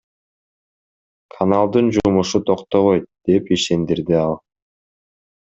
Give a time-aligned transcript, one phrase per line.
[1.35, 4.33] Каналдын жумушу токтобойт,— деп ишендирди ал.